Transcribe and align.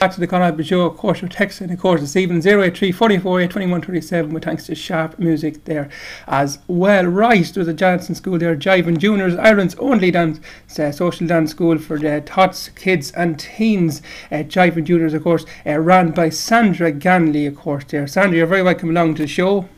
Back 0.00 0.12
to 0.12 0.20
the 0.20 0.26
Conrad 0.26 0.58
of 0.58 0.96
course, 0.96 1.20
your 1.20 1.28
text 1.28 1.60
and 1.60 1.70
of 1.70 1.78
course 1.78 2.00
this 2.00 2.16
evening 2.16 2.40
083 2.40 2.90
44 2.90 3.46
21 3.48 3.82
27 3.82 4.32
with 4.32 4.44
thanks 4.44 4.64
to 4.64 4.74
Sharp 4.74 5.18
Music 5.18 5.62
there 5.66 5.90
as 6.26 6.58
well. 6.68 7.04
Right, 7.04 7.44
there's 7.44 7.68
a 7.68 7.74
Johnson 7.74 8.14
School 8.14 8.38
there, 8.38 8.56
Jiving 8.56 8.96
Juniors, 8.96 9.36
Ireland's 9.36 9.74
only 9.74 10.10
dance, 10.10 10.40
uh, 10.78 10.90
social 10.90 11.26
dance 11.26 11.50
school 11.50 11.76
for 11.76 11.98
the 11.98 12.22
tots, 12.22 12.70
kids 12.70 13.12
and 13.12 13.38
teens. 13.38 14.00
Uh, 14.32 14.36
Jiving 14.36 14.84
Juniors, 14.84 15.12
of 15.12 15.22
course, 15.22 15.44
uh, 15.66 15.76
run 15.76 16.12
by 16.12 16.30
Sandra 16.30 16.92
Ganley, 16.92 17.46
of 17.46 17.56
course, 17.56 17.84
there. 17.84 18.06
Sandra, 18.06 18.38
you're 18.38 18.46
very 18.46 18.62
welcome 18.62 18.88
along 18.88 19.16
to 19.16 19.22
the 19.24 19.28
show. 19.28 19.68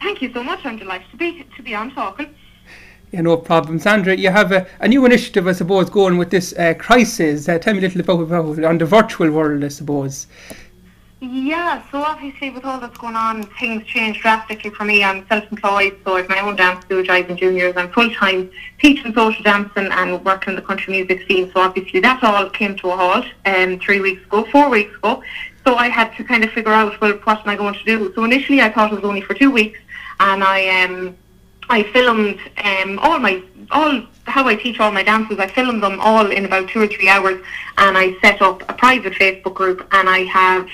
Thank 0.00 0.22
you 0.22 0.32
so 0.32 0.42
much. 0.42 0.64
I'm 0.64 0.78
delighted 0.78 1.10
to 1.10 1.18
be, 1.18 1.44
to 1.54 1.62
be 1.62 1.74
on 1.74 1.90
talking. 1.90 2.34
Yeah, 3.14 3.20
no 3.20 3.36
problem. 3.36 3.78
Sandra, 3.78 4.16
you 4.16 4.30
have 4.30 4.50
a, 4.50 4.66
a 4.80 4.88
new 4.88 5.06
initiative, 5.06 5.46
I 5.46 5.52
suppose, 5.52 5.88
going 5.88 6.18
with 6.18 6.30
this 6.30 6.52
uh, 6.54 6.74
crisis. 6.76 7.48
Uh, 7.48 7.60
tell 7.60 7.72
me 7.72 7.78
a 7.78 7.82
little 7.82 8.00
about, 8.00 8.22
about 8.22 8.58
it 8.58 8.64
on 8.64 8.76
the 8.76 8.86
virtual 8.86 9.30
world, 9.30 9.62
I 9.62 9.68
suppose. 9.68 10.26
Yeah, 11.20 11.80
so 11.92 11.98
obviously 11.98 12.50
with 12.50 12.64
all 12.64 12.80
that's 12.80 12.98
going 12.98 13.14
on, 13.14 13.44
things 13.60 13.86
change 13.86 14.20
drastically 14.20 14.70
for 14.70 14.84
me. 14.84 15.04
I'm 15.04 15.24
self-employed, 15.28 15.96
so 16.04 16.16
I 16.16 16.22
have 16.22 16.28
my 16.28 16.40
own 16.40 16.56
dance 16.56 16.84
studio, 16.86 17.04
Jiving 17.04 17.38
Juniors. 17.38 17.76
I'm 17.76 17.92
full-time 17.92 18.50
teaching 18.80 19.14
social 19.14 19.44
dancing 19.44 19.92
and 19.92 20.24
working 20.24 20.54
in 20.54 20.56
the 20.56 20.62
country 20.62 20.92
music 20.94 21.24
scene. 21.28 21.52
So 21.52 21.60
obviously 21.60 22.00
that 22.00 22.20
all 22.24 22.50
came 22.50 22.74
to 22.78 22.90
a 22.90 22.96
halt 22.96 23.26
um, 23.46 23.78
three 23.78 24.00
weeks 24.00 24.24
ago, 24.26 24.44
four 24.50 24.68
weeks 24.68 24.92
ago. 24.96 25.22
So 25.64 25.76
I 25.76 25.88
had 25.88 26.16
to 26.16 26.24
kind 26.24 26.42
of 26.42 26.50
figure 26.50 26.72
out, 26.72 27.00
well, 27.00 27.12
what 27.22 27.38
am 27.38 27.48
I 27.48 27.54
going 27.54 27.74
to 27.74 27.84
do? 27.84 28.12
So 28.16 28.24
initially 28.24 28.60
I 28.60 28.72
thought 28.72 28.92
it 28.92 28.96
was 28.96 29.04
only 29.04 29.20
for 29.20 29.34
two 29.34 29.52
weeks, 29.52 29.78
and 30.18 30.42
I 30.42 30.82
um, 30.82 31.16
I 31.68 31.82
filmed 31.84 32.38
um, 32.62 32.98
all 33.00 33.18
my 33.18 33.42
all 33.70 34.02
how 34.26 34.46
I 34.46 34.54
teach 34.54 34.80
all 34.80 34.90
my 34.90 35.02
dances. 35.02 35.38
I 35.38 35.48
filmed 35.48 35.82
them 35.82 36.00
all 36.00 36.30
in 36.30 36.44
about 36.44 36.68
two 36.68 36.80
or 36.80 36.86
three 36.86 37.08
hours, 37.08 37.42
and 37.78 37.96
I 37.96 38.18
set 38.20 38.40
up 38.42 38.62
a 38.68 38.74
private 38.74 39.14
Facebook 39.14 39.54
group, 39.54 39.86
and 39.92 40.08
I 40.08 40.20
have 40.24 40.68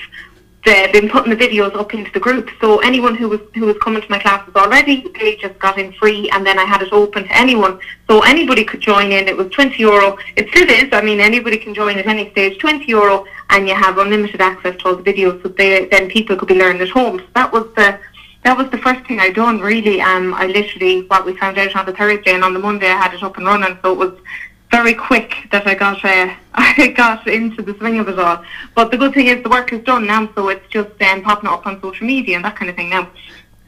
uh, 0.65 0.91
been 0.91 1.09
putting 1.09 1.31
the 1.31 1.35
videos 1.35 1.73
up 1.75 1.93
into 1.93 2.11
the 2.11 2.19
group. 2.19 2.49
So 2.59 2.79
anyone 2.79 3.15
who 3.15 3.29
was 3.29 3.41
who 3.55 3.65
was 3.65 3.77
coming 3.79 4.01
to 4.01 4.09
my 4.09 4.19
classes 4.19 4.55
already, 4.55 5.07
they 5.19 5.35
just 5.37 5.57
got 5.59 5.77
in 5.77 5.91
free, 5.93 6.29
and 6.29 6.45
then 6.45 6.59
I 6.59 6.65
had 6.65 6.81
it 6.81 6.93
open 6.93 7.23
to 7.23 7.35
anyone, 7.35 7.79
so 8.07 8.21
anybody 8.21 8.63
could 8.63 8.81
join 8.81 9.11
in. 9.11 9.27
It 9.27 9.35
was 9.35 9.49
twenty 9.51 9.79
euro. 9.79 10.17
It 10.35 10.49
still 10.49 10.69
is. 10.69 10.89
I 10.93 11.01
mean, 11.01 11.19
anybody 11.19 11.57
can 11.57 11.73
join 11.73 11.97
at 11.97 12.07
any 12.07 12.29
stage. 12.31 12.59
Twenty 12.59 12.87
euro, 12.87 13.25
and 13.49 13.67
you 13.67 13.75
have 13.75 13.97
unlimited 13.97 14.41
access 14.41 14.75
to 14.77 14.87
all 14.87 14.95
the 14.95 15.03
videos. 15.03 15.41
So 15.41 15.49
they, 15.49 15.85
then 15.85 16.09
people 16.09 16.35
could 16.35 16.47
be 16.47 16.55
learning 16.55 16.81
at 16.81 16.89
home. 16.89 17.19
So 17.19 17.25
that 17.33 17.51
was 17.51 17.65
the 17.75 17.99
that 18.43 18.57
was 18.57 18.69
the 18.71 18.77
first 18.77 19.05
thing 19.05 19.19
I 19.19 19.29
done 19.29 19.59
really. 19.59 20.01
Um, 20.01 20.33
I 20.33 20.47
literally 20.47 21.03
what 21.07 21.25
we 21.25 21.35
found 21.37 21.57
out 21.57 21.75
on 21.75 21.85
the 21.85 21.93
Thursday 21.93 22.33
and 22.33 22.43
on 22.43 22.53
the 22.53 22.59
Monday 22.59 22.87
I 22.87 22.97
had 22.97 23.13
it 23.13 23.23
up 23.23 23.37
and 23.37 23.45
running, 23.45 23.77
so 23.81 23.91
it 23.91 23.97
was 23.97 24.19
very 24.71 24.93
quick 24.93 25.35
that 25.51 25.67
I 25.67 25.75
got 25.75 26.03
uh, 26.03 26.33
I 26.53 26.93
got 26.95 27.27
into 27.27 27.61
the 27.61 27.75
swing 27.77 27.99
of 27.99 28.07
it 28.07 28.17
all. 28.17 28.43
But 28.73 28.89
the 28.91 28.97
good 28.97 29.13
thing 29.13 29.27
is 29.27 29.43
the 29.43 29.49
work 29.49 29.71
is 29.73 29.83
done 29.83 30.07
now, 30.07 30.29
so 30.33 30.49
it's 30.49 30.67
just 30.69 30.89
um, 31.01 31.21
popping 31.21 31.49
up 31.49 31.67
on 31.67 31.81
social 31.81 32.07
media 32.07 32.35
and 32.35 32.45
that 32.45 32.55
kind 32.55 32.69
of 32.69 32.75
thing 32.75 32.89
now. 32.89 33.09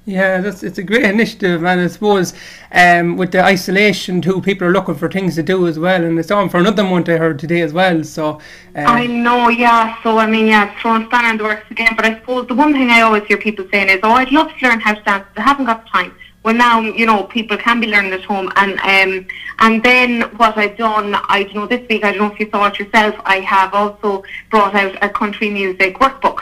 Yeah, 0.05 0.41
that's 0.41 0.63
it's 0.63 0.77
a 0.77 0.83
great 0.83 1.05
initiative, 1.05 1.63
and 1.63 1.79
I 1.79 1.87
suppose 1.87 2.33
um, 2.73 3.15
with 3.15 3.31
the 3.31 3.41
isolation 3.41 4.21
too, 4.21 4.41
people 4.41 4.67
are 4.67 4.71
looking 4.73 4.95
for 4.95 5.09
things 5.09 5.35
to 5.35 5.43
do 5.43 5.65
as 5.65 5.79
well, 5.79 6.03
and 6.03 6.19
it's 6.19 6.29
on 6.29 6.49
for 6.49 6.57
another 6.57 6.83
month 6.83 7.07
I 7.07 7.15
heard 7.15 7.39
today 7.39 7.61
as 7.61 7.71
well. 7.71 8.03
So 8.03 8.41
uh, 8.75 8.79
I 8.79 9.07
know, 9.07 9.47
yeah. 9.47 9.95
So 10.03 10.17
I 10.17 10.27
mean, 10.27 10.47
yeah, 10.47 10.77
throwing 10.81 11.05
span 11.05 11.31
in 11.31 11.37
the 11.37 11.45
works 11.45 11.71
again. 11.71 11.93
But 11.95 12.03
I 12.03 12.15
suppose 12.15 12.47
the 12.47 12.53
one 12.53 12.73
thing 12.73 12.89
I 12.89 12.99
always 12.99 13.23
hear 13.27 13.37
people 13.37 13.65
saying 13.71 13.87
is, 13.87 13.99
"Oh, 14.03 14.11
I'd 14.11 14.33
love 14.33 14.51
to 14.53 14.67
learn 14.67 14.81
how 14.81 14.93
to 14.93 15.01
dance, 15.03 15.25
but 15.33 15.41
I 15.41 15.45
haven't 15.45 15.67
got 15.67 15.85
the 15.85 15.89
time." 15.89 16.13
Well, 16.43 16.53
now 16.53 16.81
you 16.81 17.05
know 17.05 17.23
people 17.23 17.55
can 17.55 17.79
be 17.79 17.87
learning 17.87 18.11
at 18.11 18.25
home, 18.25 18.51
and 18.57 18.73
um, 18.81 19.25
and 19.59 19.81
then 19.83 20.23
what 20.35 20.57
I've 20.57 20.75
done, 20.75 21.15
I 21.15 21.47
you 21.49 21.53
know 21.53 21.65
this 21.65 21.87
week 21.87 22.03
I 22.03 22.11
don't 22.11 22.27
know 22.27 22.33
if 22.33 22.41
you 22.41 22.49
saw 22.49 22.65
it 22.65 22.77
yourself. 22.77 23.15
I 23.23 23.39
have 23.39 23.73
also 23.73 24.25
brought 24.49 24.75
out 24.75 25.01
a 25.01 25.07
country 25.07 25.49
music 25.49 25.95
workbook. 25.99 26.41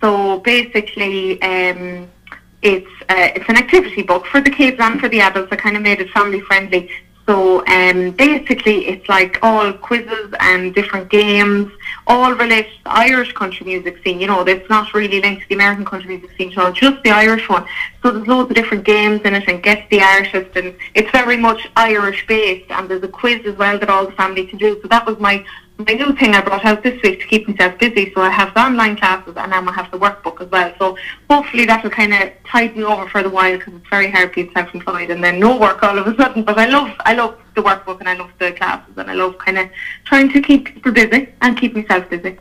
So 0.00 0.38
basically. 0.38 1.42
Um, 1.42 2.08
it's 2.62 2.90
uh, 3.08 3.28
it's 3.36 3.48
an 3.48 3.56
activity 3.56 4.02
book 4.02 4.26
for 4.26 4.40
the 4.40 4.50
kids 4.50 4.78
and 4.80 5.00
for 5.00 5.08
the 5.08 5.20
adults. 5.20 5.52
I 5.52 5.56
kind 5.56 5.76
of 5.76 5.82
made 5.82 6.00
it 6.00 6.10
family 6.10 6.40
friendly. 6.40 6.90
So 7.26 7.64
um, 7.66 8.10
basically, 8.12 8.88
it's 8.88 9.08
like 9.08 9.38
all 9.42 9.72
quizzes 9.72 10.34
and 10.40 10.74
different 10.74 11.08
games, 11.08 11.70
all 12.08 12.34
related 12.34 12.72
to 12.78 12.84
the 12.84 12.90
Irish 12.90 13.32
country 13.32 13.64
music 13.64 14.02
scene. 14.02 14.20
You 14.20 14.26
know, 14.26 14.40
it's 14.42 14.68
not 14.68 14.92
really 14.92 15.20
linked 15.20 15.42
to 15.42 15.48
the 15.48 15.54
American 15.54 15.84
country 15.84 16.16
music 16.16 16.36
scene 16.36 16.50
at 16.50 16.58
all, 16.58 16.72
just 16.72 17.00
the 17.04 17.10
Irish 17.10 17.48
one. 17.48 17.64
So 18.02 18.10
there's 18.10 18.26
loads 18.26 18.50
of 18.50 18.56
different 18.56 18.84
games 18.84 19.20
in 19.22 19.34
it 19.34 19.48
and 19.48 19.62
guess 19.62 19.86
the 19.88 20.02
artist, 20.02 20.56
and 20.56 20.74
it's 20.94 21.10
very 21.12 21.36
much 21.36 21.68
Irish 21.76 22.26
based. 22.26 22.68
And 22.70 22.88
there's 22.88 23.04
a 23.04 23.08
quiz 23.08 23.46
as 23.46 23.56
well 23.56 23.78
that 23.78 23.88
all 23.88 24.06
the 24.06 24.12
family 24.12 24.44
can 24.44 24.58
do. 24.58 24.80
So 24.82 24.88
that 24.88 25.06
was 25.06 25.18
my 25.20 25.44
my 25.86 25.94
new 25.94 26.14
thing 26.16 26.34
I 26.34 26.40
brought 26.40 26.64
out 26.64 26.82
this 26.82 27.00
week 27.02 27.20
to 27.20 27.26
keep 27.26 27.48
myself 27.48 27.78
busy. 27.78 28.12
So 28.14 28.20
I 28.20 28.30
have 28.30 28.54
the 28.54 28.60
online 28.60 28.96
classes 28.96 29.34
and 29.36 29.50
now 29.50 29.62
I 29.66 29.72
have 29.72 29.90
the 29.90 29.98
workbook 29.98 30.40
as 30.40 30.50
well. 30.50 30.72
So 30.78 30.96
hopefully 31.28 31.64
that 31.66 31.82
will 31.82 31.90
kind 31.90 32.12
of 32.14 32.30
tide 32.44 32.76
me 32.76 32.84
over 32.84 33.08
for 33.08 33.22
the 33.22 33.30
while 33.30 33.56
because 33.56 33.74
it's 33.74 33.88
very 33.88 34.10
hard 34.10 34.34
being 34.34 34.50
self-employed 34.52 35.10
and 35.10 35.22
then 35.22 35.40
no 35.40 35.58
work 35.58 35.82
all 35.82 35.98
of 35.98 36.06
a 36.06 36.16
sudden. 36.16 36.44
But 36.44 36.58
I 36.58 36.66
love 36.66 36.90
I 37.00 37.14
love 37.14 37.38
the 37.54 37.62
workbook 37.62 38.00
and 38.00 38.08
I 38.08 38.14
love 38.14 38.30
the 38.38 38.52
classes 38.52 38.94
and 38.96 39.10
I 39.10 39.14
love 39.14 39.38
kind 39.38 39.58
of 39.58 39.68
trying 40.04 40.32
to 40.32 40.40
keep 40.40 40.66
people 40.66 40.92
busy 40.92 41.28
and 41.40 41.58
keep 41.58 41.74
myself 41.74 42.08
busy. 42.08 42.38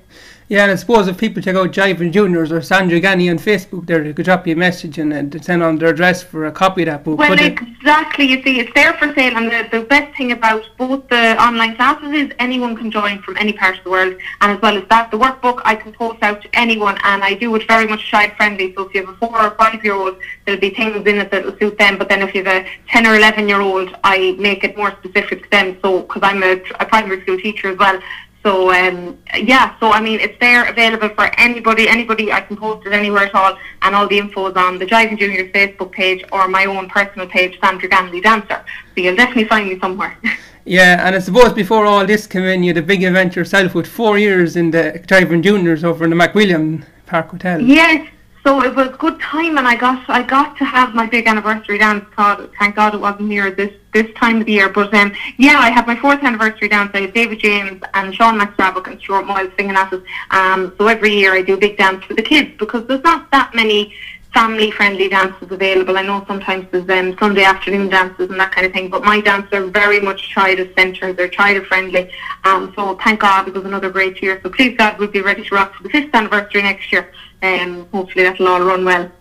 Yeah, 0.51 0.63
and 0.63 0.71
I 0.73 0.75
suppose 0.75 1.07
if 1.07 1.17
people 1.17 1.41
check 1.41 1.55
out 1.55 1.71
Jiving 1.71 2.11
Juniors 2.11 2.51
or 2.51 2.61
Sandra 2.61 2.99
Ganley 2.99 3.31
on 3.31 3.37
Facebook, 3.37 3.85
there 3.85 4.03
they 4.03 4.11
could 4.11 4.25
drop 4.25 4.45
you 4.45 4.51
a 4.53 4.57
message 4.57 4.97
and 4.97 5.33
uh, 5.33 5.39
send 5.39 5.63
on 5.63 5.77
their 5.77 5.91
address 5.91 6.21
for 6.21 6.45
a 6.47 6.51
copy 6.51 6.81
of 6.81 6.87
that 6.87 7.05
book. 7.05 7.19
Well, 7.19 7.39
exactly. 7.39 8.25
You 8.25 8.43
see, 8.43 8.59
it's 8.59 8.73
there 8.73 8.91
for 8.95 9.13
sale, 9.13 9.37
and 9.37 9.49
the, 9.49 9.69
the 9.71 9.85
best 9.85 10.13
thing 10.17 10.33
about 10.33 10.65
both 10.77 11.07
the 11.07 11.41
online 11.41 11.77
classes 11.77 12.11
is 12.11 12.33
anyone 12.37 12.75
can 12.75 12.91
join 12.91 13.21
from 13.21 13.37
any 13.37 13.53
part 13.53 13.77
of 13.77 13.83
the 13.85 13.91
world, 13.91 14.13
and 14.41 14.51
as 14.51 14.61
well 14.61 14.75
as 14.75 14.85
that, 14.89 15.09
the 15.09 15.17
workbook 15.17 15.61
I 15.63 15.73
can 15.73 15.93
post 15.93 16.21
out 16.21 16.41
to 16.41 16.49
anyone, 16.53 16.97
and 17.05 17.23
I 17.23 17.33
do 17.33 17.55
it 17.55 17.65
very 17.65 17.87
much 17.87 18.05
child 18.05 18.33
friendly. 18.35 18.73
So 18.75 18.89
if 18.89 18.93
you 18.93 19.05
have 19.05 19.15
a 19.15 19.17
four 19.19 19.41
or 19.41 19.51
five 19.51 19.81
year 19.85 19.93
old, 19.93 20.17
there'll 20.45 20.59
be 20.59 20.71
things 20.71 20.97
in 21.07 21.15
it 21.15 21.31
that 21.31 21.45
will 21.45 21.57
suit 21.59 21.77
them. 21.77 21.97
But 21.97 22.09
then 22.09 22.21
if 22.21 22.35
you 22.35 22.43
have 22.43 22.65
a 22.65 22.69
ten 22.89 23.07
or 23.07 23.15
eleven 23.15 23.47
year 23.47 23.61
old, 23.61 23.95
I 24.03 24.35
make 24.37 24.65
it 24.65 24.75
more 24.75 24.91
specific 25.01 25.43
to 25.43 25.49
them. 25.49 25.77
So 25.81 26.01
because 26.01 26.23
I'm 26.23 26.43
a, 26.43 26.61
a 26.81 26.85
primary 26.85 27.21
school 27.21 27.37
teacher 27.37 27.69
as 27.69 27.77
well, 27.77 28.01
so 28.43 28.73
um, 28.73 29.19
yeah, 29.35 29.79
so 29.79 29.91
I 29.91 30.01
mean, 30.01 30.19
it's 30.19 30.37
there 30.39 30.67
available 30.67 31.09
for 31.09 31.25
anybody. 31.39 31.87
Anybody, 31.87 32.31
I 32.31 32.41
can 32.41 32.57
post 32.57 32.87
it 32.87 32.93
anywhere 32.93 33.25
at 33.25 33.35
all, 33.35 33.57
and 33.83 33.95
all 33.95 34.07
the 34.07 34.17
info 34.17 34.47
is 34.47 34.55
on 34.55 34.79
the 34.79 34.85
Jiving 34.85 35.19
Juniors 35.19 35.51
Facebook 35.51 35.91
page 35.91 36.23
or 36.31 36.47
my 36.47 36.65
own 36.65 36.89
personal 36.89 37.27
page, 37.27 37.59
Sandra 37.59 37.87
Ganley 37.87 38.21
Dancer. 38.21 38.63
So 38.95 39.01
you'll 39.01 39.15
definitely 39.15 39.45
find 39.45 39.69
me 39.69 39.79
somewhere. 39.79 40.17
yeah, 40.65 41.05
and 41.05 41.15
I 41.15 41.19
suppose 41.19 41.53
before 41.53 41.85
all 41.85 42.05
this 42.05 42.25
came 42.25 42.43
in, 42.43 42.63
you 42.63 42.69
had 42.69 42.77
a 42.77 42.81
big 42.81 43.03
event 43.03 43.35
yourself 43.35 43.75
with 43.75 43.85
four 43.85 44.17
years 44.17 44.55
in 44.55 44.71
the 44.71 45.03
Jiving 45.05 45.43
Juniors 45.43 45.83
over 45.83 46.03
in 46.03 46.09
the 46.09 46.15
McWilliam 46.15 46.83
Park 47.05 47.29
Hotel. 47.29 47.61
Yes, 47.61 48.09
so 48.43 48.63
it 48.63 48.75
was 48.75 48.89
good 48.97 49.19
time, 49.19 49.59
and 49.59 49.67
I 49.67 49.75
got 49.75 50.09
I 50.09 50.23
got 50.23 50.57
to 50.57 50.65
have 50.65 50.95
my 50.95 51.05
big 51.05 51.27
anniversary 51.27 51.77
dance. 51.77 52.05
God, 52.15 52.49
thank 52.57 52.75
God 52.75 52.95
it 52.95 53.01
wasn't 53.01 53.29
here 53.29 53.51
this 53.51 53.71
this 53.93 54.11
time 54.15 54.39
of 54.39 54.45
the 54.45 54.53
year. 54.53 54.69
But 54.69 54.93
um, 54.93 55.13
yeah, 55.37 55.57
I 55.59 55.69
had 55.69 55.87
my 55.87 55.95
fourth 55.95 56.23
anniversary 56.23 56.67
dance. 56.67 56.91
I 56.93 57.01
had 57.01 57.13
David 57.13 57.39
James 57.39 57.81
and 57.93 58.13
Sean 58.13 58.39
McStravick 58.39 58.87
and 58.87 58.99
Stuart 58.99 59.25
Moyle 59.25 59.51
singing 59.57 59.75
at 59.75 59.91
us. 59.93 60.01
Um, 60.31 60.73
so 60.77 60.87
every 60.87 61.13
year 61.13 61.33
I 61.33 61.41
do 61.41 61.55
a 61.55 61.57
big 61.57 61.77
dance 61.77 62.03
for 62.05 62.13
the 62.13 62.21
kids 62.21 62.51
because 62.57 62.87
there's 62.87 63.03
not 63.03 63.29
that 63.31 63.53
many 63.53 63.93
family 64.33 64.71
friendly 64.71 65.09
dances 65.09 65.51
available. 65.51 65.97
I 65.97 66.03
know 66.03 66.23
sometimes 66.27 66.65
there's 66.71 66.89
um, 66.89 67.17
Sunday 67.19 67.43
afternoon 67.43 67.89
dances 67.89 68.29
and 68.29 68.39
that 68.39 68.53
kind 68.53 68.65
of 68.65 68.73
thing, 68.73 68.89
but 68.89 69.03
my 69.03 69.19
dances 69.19 69.51
are 69.51 69.65
very 69.65 69.99
much 69.99 70.29
child 70.29 70.67
centred, 70.77 71.17
they're 71.17 71.27
child 71.27 71.65
friendly. 71.67 72.09
Um, 72.45 72.71
so 72.75 72.95
thank 73.03 73.19
God 73.19 73.47
it 73.47 73.53
was 73.53 73.65
another 73.65 73.89
great 73.89 74.21
year. 74.21 74.39
So 74.41 74.49
please 74.49 74.77
God 74.77 74.97
we'll 74.99 75.09
be 75.09 75.21
ready 75.21 75.43
to 75.43 75.55
rock 75.55 75.75
for 75.75 75.83
the 75.83 75.89
fifth 75.89 76.13
anniversary 76.13 76.61
next 76.61 76.91
year. 76.91 77.11
And 77.41 77.81
um, 77.81 77.89
hopefully 77.91 78.23
that'll 78.23 78.47
all 78.47 78.61
run 78.61 78.85
well. 78.85 79.11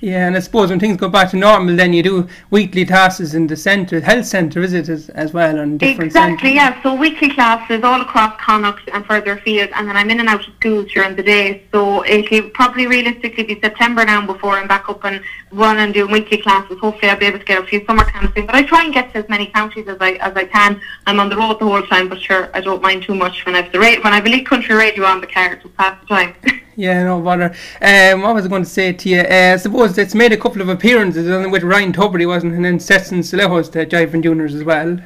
Yeah, 0.00 0.28
and 0.28 0.36
I 0.36 0.38
suppose 0.38 0.70
when 0.70 0.78
things 0.78 0.96
go 0.96 1.08
back 1.08 1.30
to 1.30 1.36
normal, 1.36 1.74
then 1.74 1.92
you 1.92 2.04
do 2.04 2.28
weekly 2.50 2.84
classes 2.86 3.34
in 3.34 3.48
the 3.48 3.56
centre, 3.56 4.00
health 4.00 4.26
centre, 4.26 4.62
is 4.62 4.72
it, 4.72 4.88
as, 4.88 5.08
as 5.10 5.32
well, 5.32 5.58
and 5.58 5.78
different 5.78 6.06
Exactly, 6.06 6.50
centres. 6.50 6.54
yeah. 6.54 6.82
So 6.84 6.94
weekly 6.94 7.30
classes 7.30 7.82
all 7.82 8.00
across 8.00 8.38
Connacht 8.40 8.88
and 8.92 9.04
further 9.04 9.32
afield, 9.32 9.70
and 9.74 9.88
then 9.88 9.96
I'm 9.96 10.08
in 10.10 10.20
and 10.20 10.28
out 10.28 10.46
of 10.46 10.54
schools 10.54 10.92
during 10.92 11.16
the 11.16 11.22
day. 11.24 11.64
So 11.72 12.04
it'll 12.04 12.48
probably 12.50 12.86
realistically 12.86 13.42
be 13.42 13.60
September 13.60 14.04
now 14.04 14.24
before 14.24 14.52
I'm 14.56 14.68
back 14.68 14.88
up 14.88 15.04
and 15.04 15.20
run 15.50 15.78
and 15.78 15.92
doing 15.92 16.12
weekly 16.12 16.38
classes. 16.38 16.78
Hopefully 16.78 17.10
I'll 17.10 17.18
be 17.18 17.26
able 17.26 17.40
to 17.40 17.44
get 17.44 17.60
a 17.60 17.66
few 17.66 17.84
summer 17.84 18.04
camps 18.04 18.32
in. 18.36 18.46
But 18.46 18.54
I 18.54 18.62
try 18.62 18.84
and 18.84 18.94
get 18.94 19.10
to 19.14 19.18
as 19.18 19.28
many 19.28 19.46
counties 19.46 19.88
as 19.88 19.96
I 20.00 20.12
as 20.12 20.36
I 20.36 20.44
can. 20.44 20.80
I'm 21.06 21.18
on 21.18 21.28
the 21.28 21.36
road 21.36 21.58
the 21.58 21.64
whole 21.64 21.82
time, 21.82 22.08
but 22.08 22.20
sure, 22.20 22.50
I 22.54 22.60
don't 22.60 22.80
mind 22.82 23.02
too 23.02 23.16
much 23.16 23.44
when 23.44 23.56
I've 23.56 23.72
the 23.72 23.80
ra- 23.80 24.00
when 24.04 24.12
I've 24.12 24.24
Elite 24.26 24.46
Country 24.46 24.76
Radio 24.76 25.04
on 25.06 25.20
the 25.20 25.26
car 25.26 25.56
to 25.56 25.68
pass 25.70 26.00
the 26.02 26.06
time. 26.06 26.36
Yeah, 26.78 27.02
no 27.02 27.20
bother. 27.20 27.52
Um, 27.82 28.22
what 28.22 28.36
was 28.36 28.44
I 28.44 28.48
going 28.48 28.62
to 28.62 28.68
say 28.68 28.92
to 28.92 29.08
you? 29.08 29.18
Uh, 29.22 29.54
I 29.54 29.56
it's 29.96 30.14
made 30.14 30.32
a 30.32 30.36
couple 30.36 30.60
of 30.60 30.68
appearances 30.68 31.26
with 31.50 31.62
Ryan 31.62 31.92
Tubridy, 31.92 32.26
wasn't? 32.26 32.54
And 32.54 32.64
then 32.64 32.78
Stetson 32.78 33.20
Salehos, 33.20 33.70
the 33.70 33.86
Jiving 33.86 34.22
Juniors 34.22 34.54
as 34.54 34.64
well. 34.64 34.98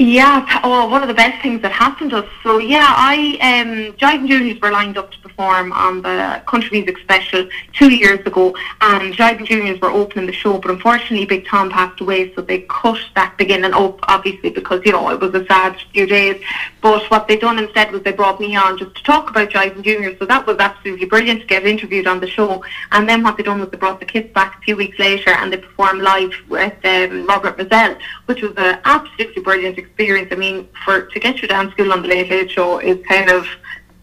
Yeah, 0.00 0.60
oh, 0.62 0.86
one 0.86 1.02
of 1.02 1.08
the 1.08 1.14
best 1.14 1.42
things 1.42 1.60
that 1.62 1.72
happened 1.72 2.10
to 2.10 2.18
us. 2.18 2.30
So 2.44 2.58
yeah, 2.58 2.86
I 2.88 3.36
um, 3.40 3.96
Jiving 3.96 4.28
Juniors 4.28 4.60
were 4.60 4.70
lined 4.70 4.96
up 4.96 5.10
to 5.10 5.18
perform 5.18 5.72
on 5.72 6.02
the 6.02 6.40
Country 6.46 6.78
Music 6.78 6.98
Special 6.98 7.48
two 7.72 7.92
years 7.92 8.24
ago, 8.24 8.54
and 8.80 9.12
Jiving 9.12 9.44
Juniors 9.44 9.80
were 9.80 9.90
opening 9.90 10.26
the 10.26 10.32
show, 10.32 10.58
but 10.58 10.70
unfortunately 10.70 11.26
Big 11.26 11.46
Tom 11.46 11.68
passed 11.68 12.00
away, 12.00 12.32
so 12.36 12.42
they 12.42 12.60
cut 12.68 13.00
that 13.16 13.36
beginning 13.38 13.72
up, 13.72 13.98
obviously 14.04 14.50
because 14.50 14.80
you 14.84 14.92
know 14.92 15.10
it 15.10 15.18
was 15.18 15.34
a 15.34 15.44
sad 15.46 15.76
few 15.92 16.06
days. 16.06 16.40
But 16.80 17.02
what 17.10 17.26
they 17.26 17.36
done 17.36 17.58
instead 17.58 17.90
was 17.90 18.04
they 18.04 18.12
brought 18.12 18.38
me 18.38 18.54
on 18.54 18.78
just 18.78 18.94
to 18.94 19.02
talk 19.02 19.30
about 19.30 19.50
Jiving 19.50 19.82
Juniors, 19.82 20.16
so 20.20 20.26
that 20.26 20.46
was 20.46 20.58
absolutely 20.58 21.06
brilliant 21.06 21.40
to 21.40 21.46
get 21.48 21.66
interviewed 21.66 22.06
on 22.06 22.20
the 22.20 22.28
show. 22.28 22.62
And 22.92 23.08
then 23.08 23.24
what 23.24 23.36
they 23.36 23.42
done 23.42 23.58
was 23.58 23.70
they 23.70 23.76
brought 23.76 23.98
the 23.98 24.06
kids 24.06 24.32
back 24.32 24.58
a 24.58 24.60
few 24.60 24.76
weeks 24.76 25.00
later, 25.00 25.30
and 25.30 25.52
they 25.52 25.56
performed 25.56 26.02
live 26.02 26.34
with 26.48 26.74
um, 26.84 27.26
Margaret 27.26 27.58
Mazel, 27.58 27.96
which 28.26 28.42
was 28.42 28.52
an 28.58 28.78
absolutely 28.84 29.42
brilliant 29.42 29.70
experience. 29.70 29.87
I 29.98 30.34
mean, 30.36 30.68
for 30.84 31.02
to 31.02 31.20
get 31.20 31.40
your 31.40 31.48
dance 31.48 31.72
school 31.72 31.92
on 31.92 32.02
the 32.02 32.08
Late 32.08 32.30
Late 32.30 32.50
Show 32.50 32.78
is 32.78 33.04
kind 33.06 33.30
of 33.30 33.46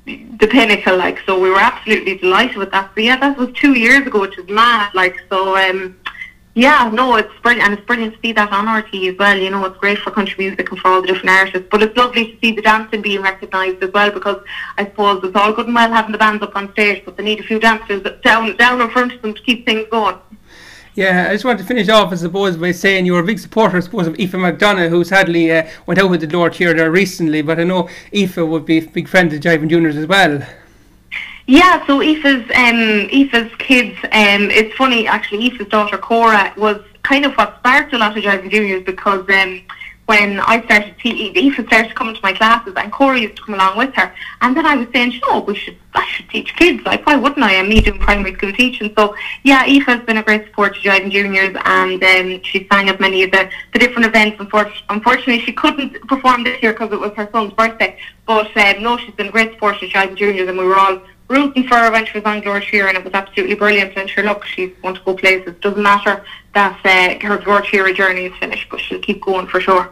the 0.06 0.48
pinnacle, 0.50 0.98
like. 0.98 1.20
So 1.26 1.40
we 1.40 1.50
were 1.50 1.60
absolutely 1.60 2.18
delighted 2.18 2.58
with 2.58 2.72
that. 2.72 2.92
But 2.94 3.04
yeah, 3.04 3.18
that 3.18 3.38
was 3.38 3.52
two 3.54 3.78
years 3.78 4.06
ago, 4.06 4.22
which 4.22 4.38
is 4.38 4.48
mad, 4.50 4.94
like. 4.94 5.16
So 5.30 5.58
um, 5.58 5.98
yeah, 6.54 6.90
no, 6.94 7.16
it's 7.16 7.34
brilliant, 7.42 7.68
and 7.68 7.78
it's 7.78 7.86
brilliant 7.86 8.14
to 8.14 8.20
see 8.22 8.32
that 8.32 8.52
on 8.52 8.66
RTÉ 8.66 9.12
as 9.12 9.18
well. 9.18 9.38
You 9.38 9.50
know, 9.50 9.66
it's 9.66 9.78
great 9.78 9.98
for 9.98 10.12
country 10.12 10.36
music 10.38 10.72
and 10.72 10.80
for 10.80 10.88
all 10.88 11.02
the 11.02 11.08
different 11.08 11.32
artists. 11.32 11.68
But 11.70 11.84
it's 11.84 11.98
lovely 11.98 12.32
to 12.32 12.40
see 12.40 12.52
the 12.54 12.62
dancing 12.62 13.02
being 13.02 13.22
recognised 13.22 13.84
as 13.84 13.92
well, 13.92 14.10
because 14.10 14.42
I 14.78 14.86
suppose 14.86 15.22
it's 15.24 15.36
all 15.36 15.52
good 15.52 15.66
and 15.66 15.76
well 15.76 15.92
having 15.92 16.14
the 16.14 16.18
bands 16.18 16.42
up 16.44 16.56
on 16.56 16.72
stage, 16.72 17.04
but 17.04 17.18
they 17.18 17.24
need 17.24 17.42
a 17.42 17.44
few 17.44 17.60
dancers 17.60 18.08
down 18.24 18.56
down 18.56 18.80
in 18.80 18.90
front 18.90 19.14
of 19.14 19.22
them 19.22 19.34
to 19.34 19.42
keep 19.42 19.66
things 19.66 19.86
going. 19.92 20.18
Yeah, 20.96 21.28
I 21.30 21.34
just 21.34 21.44
want 21.44 21.60
to 21.60 21.66
finish 21.66 21.90
off, 21.90 22.14
I 22.14 22.16
suppose, 22.16 22.56
by 22.56 22.72
saying 22.72 23.06
you're 23.06 23.20
a 23.20 23.24
big 23.24 23.38
supporter, 23.38 23.76
I 23.76 23.80
suppose, 23.82 24.08
of 24.08 24.18
Aoife 24.18 24.32
McDonough, 24.32 24.90
who 24.90 25.04
sadly 25.04 25.52
uh, 25.52 25.68
went 25.86 26.00
out 26.00 26.10
with 26.10 26.22
the 26.22 26.28
Lord 26.28 26.56
here 26.56 26.74
there 26.74 26.90
recently, 26.90 27.42
but 27.42 27.60
I 27.60 27.66
know 27.66 27.90
Aoife 28.14 28.38
would 28.38 28.66
be 28.66 28.78
a 28.78 28.82
big 28.82 29.10
friend 29.10 29.32
of 29.34 29.42
Jiving 29.42 29.70
Juniors 29.70 29.98
as 29.98 30.08
well. 30.08 30.42
Yeah, 31.48 31.86
so 31.86 32.00
Aoife's, 32.00 32.50
um, 32.56 33.10
Aoife's 33.10 33.54
kids, 33.58 33.98
um, 34.06 34.50
it's 34.50 34.74
funny, 34.76 35.06
actually, 35.06 35.50
Aoife's 35.50 35.70
daughter 35.70 35.98
Cora 35.98 36.54
was 36.56 36.82
kind 37.04 37.26
of 37.26 37.34
what 37.36 37.58
sparked 37.60 37.94
a 37.94 37.98
lot 37.98 38.18
of 38.18 38.24
and 38.24 38.50
Juniors 38.50 38.84
because 38.84 39.30
um, 39.30 39.62
when 40.06 40.40
I 40.40 40.64
started, 40.66 40.96
te- 41.00 41.32
Aoife 41.36 41.66
started 41.68 41.96
coming 41.96 42.14
to 42.14 42.22
my 42.22 42.34
classes 42.34 42.74
and 42.78 42.92
Corey 42.92 43.22
used 43.24 43.38
to 43.38 43.42
come 43.44 43.56
along 43.56 43.78
with 43.78 43.94
her. 43.96 44.14
And 44.42 44.56
then 44.56 44.66
I 44.66 44.76
was 44.76 44.88
saying, 44.94 45.20
know, 45.28 45.40
we 45.40 45.56
should, 45.56 45.78
I 45.94 46.06
should 46.06 46.30
teach 46.30 46.56
kids. 46.56 46.84
Like, 46.86 47.06
why 47.08 47.16
wouldn't 47.16 47.42
I? 47.42 47.56
I'm 47.56 47.70
me 47.70 47.82
doing 47.82 48.00
primary 48.00 48.36
school 48.36 48.54
teaching. 48.54 48.94
So, 48.96 49.16
yeah, 49.44 49.64
Aoife 49.66 49.86
has 49.88 50.02
been 50.02 50.18
a 50.18 50.24
great 50.24 50.46
support 50.46 50.76
to 50.76 50.90
and 50.92 51.12
Juniors 51.12 51.56
and 51.66 52.04
um, 52.04 52.42
she 52.44 52.68
sang 52.72 52.90
at 52.90 53.00
many 53.00 53.24
of 53.24 53.32
the, 53.32 53.50
the 53.74 53.80
different 53.80 54.06
events. 54.06 54.38
Unfor- 54.38 54.72
Unfortunately, 54.90 55.40
she 55.40 55.54
couldn't 55.54 55.94
perform 56.08 56.44
this 56.44 56.62
year 56.62 56.74
because 56.74 56.92
it 56.92 57.00
was 57.00 57.12
her 57.14 57.28
son's 57.32 57.54
birthday. 57.54 57.98
But 58.28 58.56
um, 58.58 58.84
no, 58.84 58.98
she's 58.98 59.16
been 59.16 59.28
a 59.28 59.32
great 59.32 59.54
support 59.54 59.80
to 59.80 59.92
and 59.96 60.16
Juniors 60.16 60.48
and 60.48 60.58
we 60.58 60.66
were 60.66 60.78
all 60.78 61.02
rooting 61.28 61.68
for 61.68 61.76
her 61.76 61.92
when 61.92 62.06
she 62.06 62.18
was 62.18 62.26
on 62.26 62.42
Glór 62.42 62.62
Tíre 62.62 62.88
and 62.88 62.98
it 62.98 63.04
was 63.04 63.14
absolutely 63.14 63.56
brilliant. 63.56 63.98
And 63.98 64.10
sure 64.10 64.24
look 64.24 64.46
she's 64.46 64.72
going 64.82 64.96
to 64.96 65.02
go 65.02 65.16
places. 65.16 65.56
Doesn't 65.62 65.82
matter 65.82 66.24
that 66.54 66.80
uh, 66.86 67.28
her 67.28 67.38
Glór 67.38 67.62
Tíre 67.62 67.96
journey 67.96 68.26
is 68.26 68.34
finished 68.40 68.68
but 68.70 68.80
she'll 68.80 69.00
keep 69.00 69.22
going 69.22 69.48
for 69.48 69.60
sure 69.60 69.92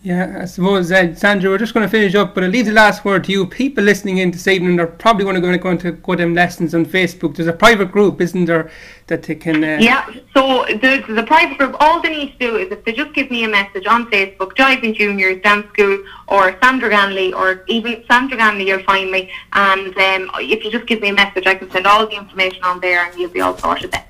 Yeah, 0.00 0.38
I 0.42 0.44
suppose, 0.44 0.92
uh, 0.92 1.12
Sandra, 1.16 1.50
we're 1.50 1.58
just 1.58 1.74
going 1.74 1.84
to 1.84 1.90
finish 1.90 2.14
up, 2.14 2.32
but 2.32 2.44
I'll 2.44 2.50
leave 2.50 2.66
the 2.66 2.72
last 2.72 3.04
word 3.04 3.24
to 3.24 3.32
you. 3.32 3.44
People 3.44 3.82
listening 3.82 4.18
in 4.18 4.30
this 4.30 4.46
evening 4.46 4.78
are 4.78 4.86
probably 4.86 5.24
going 5.24 5.34
to 5.34 5.40
go, 5.40 5.58
going 5.58 5.78
to 5.78 5.90
go 5.90 6.14
them 6.14 6.34
lessons 6.34 6.72
on 6.72 6.86
Facebook. 6.86 7.34
There's 7.34 7.48
a 7.48 7.52
private 7.52 7.90
group, 7.90 8.20
isn't 8.20 8.44
there, 8.44 8.70
that 9.08 9.24
they 9.24 9.34
can... 9.34 9.64
Uh, 9.64 9.78
Yeah, 9.80 10.08
so 10.34 10.64
the, 10.68 11.04
the 11.08 11.24
private 11.24 11.58
group, 11.58 11.74
all 11.80 12.00
they 12.00 12.10
need 12.10 12.32
to 12.34 12.38
do 12.38 12.56
is 12.58 12.70
if 12.70 12.84
they 12.84 12.92
just 12.92 13.12
give 13.12 13.28
me 13.28 13.42
a 13.42 13.48
message 13.48 13.86
on 13.86 14.08
Facebook, 14.08 14.52
Jiving 14.52 14.94
Juniors 14.94 15.42
Dance 15.42 15.66
School, 15.72 15.98
or 16.28 16.56
Sandra 16.62 16.90
Ganley, 16.90 17.34
or 17.34 17.64
even 17.66 18.04
Sandra 18.08 18.38
Ganley, 18.38 18.66
you'll 18.66 18.84
find 18.84 19.10
me. 19.10 19.32
And 19.52 19.88
um, 19.98 20.30
if 20.36 20.64
you 20.64 20.70
just 20.70 20.86
give 20.86 21.00
me 21.00 21.08
a 21.08 21.14
message, 21.14 21.48
I 21.48 21.56
can 21.56 21.68
send 21.72 21.88
all 21.88 22.06
the 22.06 22.16
information 22.16 22.62
on 22.62 22.78
there 22.78 23.04
and 23.04 23.18
you'll 23.18 23.30
be 23.30 23.40
all 23.40 23.58
sorted 23.58 23.90
then. 23.90 24.04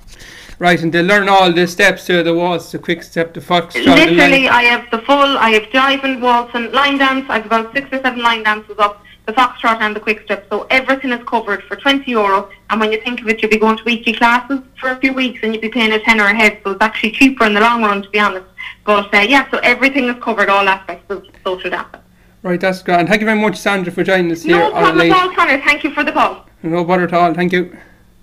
Right, 0.59 0.83
and 0.83 0.93
they 0.93 1.03
learn 1.03 1.29
all 1.29 1.53
the 1.53 1.69
steps 1.69 2.05
to 2.07 2.23
the 2.25 2.35
waltz, 2.35 2.73
the 2.73 2.81
quick 2.81 3.05
step, 3.05 3.33
the 3.33 3.41
foxtrot. 3.41 3.85
the 3.85 3.95
Literally, 3.95 4.49
I 4.49 4.63
have 4.65 4.91
the 4.91 4.99
full, 4.99 5.39
I 5.39 5.51
have 5.51 5.65
jiving, 5.65 6.55
and 6.55 6.73
line 6.73 6.99
dance. 6.99 7.27
I've 7.29 7.47
about 7.47 7.73
six 7.73 7.89
or 7.93 8.03
seven 8.03 8.21
line 8.23 8.43
dances 8.43 8.77
up, 8.79 9.05
the 9.27 9.33
foxtrot 9.35 9.81
and 9.81 9.95
the 9.95 10.01
quick 10.01 10.23
step. 10.23 10.47
So 10.51 10.67
everything 10.71 11.13
is 11.13 11.23
covered 11.29 11.63
for 11.65 11.77
20 11.77 12.11
euro. 12.11 12.51
And 12.71 12.81
when 12.81 12.91
you 12.91 13.01
think 13.03 13.21
of 13.21 13.29
it, 13.29 13.41
you'll 13.41 13.53
be 13.53 13.59
going 13.59 13.77
to 13.77 13.85
weekly 13.85 14.15
classes 14.15 14.61
for 14.81 14.89
a 14.89 14.97
few 14.97 15.13
weeks 15.13 15.41
and 15.43 15.53
you'll 15.53 15.63
be 15.63 15.69
paying 15.69 15.93
a 15.93 16.01
tenner 16.01 16.25
a 16.25 16.35
head. 16.35 16.59
So 16.65 16.73
it's 16.73 16.83
actually 16.83 17.13
cheaper 17.13 17.45
in 17.45 17.55
the 17.55 17.61
long 17.61 17.83
run, 17.83 18.03
to 18.03 18.11
be 18.11 18.19
honest. 18.19 18.47
But 18.85 19.15
uh, 19.15 19.19
yeah, 19.19 19.49
so 19.51 19.59
everything 19.59 20.09
is 20.09 20.21
covered, 20.21 20.49
all 20.49 20.67
aspects 20.69 21.09
of 21.11 21.25
social 21.45 21.71
dancing. 21.71 22.01
Right, 22.43 22.61
that's 22.61 22.83
grand. 22.83 23.09
Thank 23.09 23.21
you 23.21 23.27
very 23.27 23.41
much, 23.41 23.57
Sandra, 23.59 23.93
for 23.93 24.03
joining 24.03 24.33
us 24.33 24.43
here 24.43 24.59
No 24.59 24.71
problem 24.71 25.11
at 25.11 25.13
all, 25.13 25.35
Conor. 25.35 25.61
Thank 25.61 25.85
you 25.85 25.91
for 25.91 26.03
the 26.03 26.13
call. 26.13 26.47
No 26.63 26.85
bother 26.85 27.05
at 27.05 27.13
all. 27.13 27.35
Thank 27.35 27.53
you. 27.53 27.77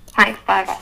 Thanks. 0.07 0.39
Bye 0.45 0.65
bye. 0.65 0.79